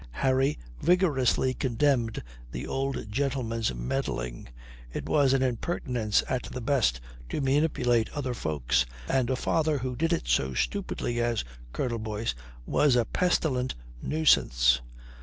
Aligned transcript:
Harry 0.25 0.57
vigorously 0.81 1.53
condemned 1.53 2.23
the 2.51 2.65
old 2.65 3.11
gentleman's 3.11 3.71
meddling. 3.75 4.47
It 4.91 5.07
was 5.07 5.31
an 5.31 5.43
impertinence 5.43 6.23
at 6.27 6.41
the 6.41 6.59
best 6.59 6.99
to 7.29 7.39
manipulate 7.39 8.09
other 8.11 8.33
folks, 8.33 8.87
and 9.07 9.29
a 9.29 9.35
father 9.35 9.77
who 9.77 9.95
did 9.95 10.11
it 10.11 10.27
so 10.27 10.55
stupidly 10.55 11.21
as 11.21 11.43
Colonel 11.71 11.99
Boyce 11.99 12.33
was 12.65 12.95
a 12.95 13.05
pestilent 13.05 13.75
nuisance. 14.01 14.81